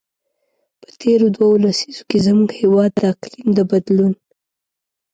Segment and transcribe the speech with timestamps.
[0.81, 4.13] په تېرو دوو لسیزو کې، زموږ هېواد د اقلیم د بدلون.